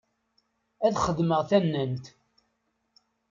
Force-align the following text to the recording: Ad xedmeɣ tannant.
Ad 0.85 0.95
xedmeɣ 1.03 1.41
tannant. 1.49 2.05